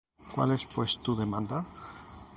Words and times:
¿Cuál 0.33 0.49
es 0.55 0.65
pues 0.65 0.97
tu 0.97 1.15
demanda? 1.15 1.63